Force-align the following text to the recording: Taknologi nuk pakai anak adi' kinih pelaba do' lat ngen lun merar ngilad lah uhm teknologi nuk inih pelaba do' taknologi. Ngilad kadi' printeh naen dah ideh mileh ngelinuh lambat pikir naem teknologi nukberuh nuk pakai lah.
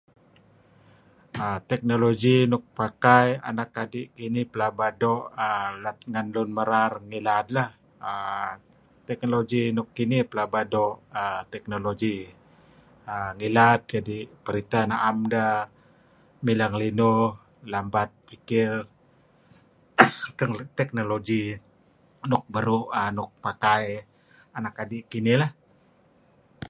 Taknologi 1.69 2.35
nuk 2.51 2.63
pakai 2.79 3.27
anak 3.49 3.69
adi' 3.83 4.11
kinih 4.17 4.47
pelaba 4.51 4.85
do' 5.01 5.25
lat 5.83 5.97
ngen 6.11 6.27
lun 6.35 6.49
merar 6.57 6.91
ngilad 7.09 7.45
lah 7.57 7.69
uhm 8.09 8.55
teknologi 9.07 9.61
nuk 9.77 9.87
inih 10.03 10.23
pelaba 10.31 10.59
do' 10.73 10.99
taknologi. 11.53 12.15
Ngilad 13.37 13.79
kadi' 13.91 14.29
printeh 14.45 14.83
naen 14.91 15.17
dah 15.33 15.57
ideh 15.65 15.69
mileh 16.45 16.67
ngelinuh 16.71 17.19
lambat 17.71 18.09
pikir 18.27 18.71
naem 20.39 20.51
teknologi 20.79 21.43
nukberuh 22.29 22.83
nuk 23.17 23.29
pakai 23.45 23.83
lah. 25.41 25.51